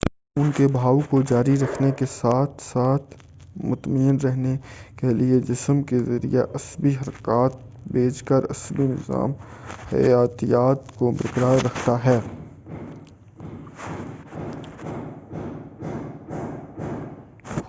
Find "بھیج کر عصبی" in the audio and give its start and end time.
7.87-8.87